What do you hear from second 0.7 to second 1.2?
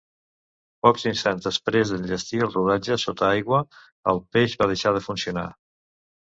Pocs